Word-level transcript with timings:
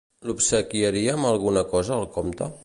L'obsequiaria 0.29 1.11
amb 1.17 1.31
alguna 1.33 1.65
cosa 1.75 1.95
el 1.99 2.09
comte? 2.19 2.51